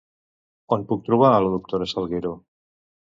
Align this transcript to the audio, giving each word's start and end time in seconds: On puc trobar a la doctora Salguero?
On 0.77 0.85
puc 0.91 1.05
trobar 1.09 1.29
a 1.35 1.43
la 1.47 1.51
doctora 1.59 1.89
Salguero? 1.93 2.33